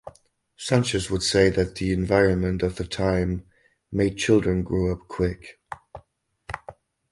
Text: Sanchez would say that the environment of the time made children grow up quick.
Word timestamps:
Sanchez 0.57 1.11
would 1.11 1.21
say 1.21 1.51
that 1.51 1.75
the 1.75 1.93
environment 1.93 2.63
of 2.63 2.77
the 2.77 2.83
time 2.87 3.45
made 3.91 4.17
children 4.17 4.63
grow 4.63 4.91
up 4.91 5.07
quick. 5.07 5.59